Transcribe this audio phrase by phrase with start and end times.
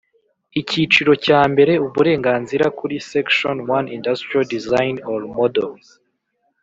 [0.59, 5.71] Icyiciro cya mbere Uburenganzira ku Section one Industrial design or model